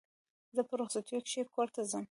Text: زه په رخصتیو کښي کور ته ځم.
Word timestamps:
زه 0.55 0.61
په 0.69 0.73
رخصتیو 0.79 1.25
کښي 1.25 1.41
کور 1.55 1.67
ته 1.75 1.81
ځم. 1.91 2.05